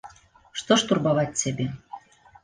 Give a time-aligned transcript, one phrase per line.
[0.61, 1.67] Што ж турбаваць цябе.